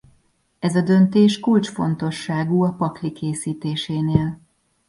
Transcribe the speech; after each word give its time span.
Ez 0.59 0.75
a 0.75 0.81
döntés 0.81 1.39
kulcsfontosságú 1.39 2.63
a 2.63 2.71
pakli 2.75 3.11
készítésénél. 3.11 4.39